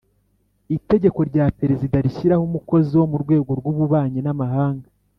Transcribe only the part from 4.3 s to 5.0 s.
amahanga